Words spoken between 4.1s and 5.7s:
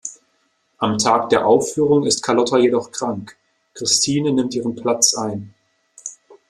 nimmt ihren Platz ein.